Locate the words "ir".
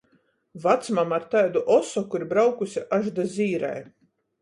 2.21-2.27